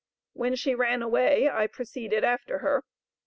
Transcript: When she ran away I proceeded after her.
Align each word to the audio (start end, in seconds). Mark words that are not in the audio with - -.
When 0.33 0.55
she 0.55 0.73
ran 0.73 1.03
away 1.03 1.47
I 1.47 1.67
proceeded 1.67 2.23
after 2.23 2.57
her. 2.57 2.83